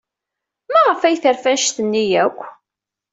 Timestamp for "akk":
2.25-2.39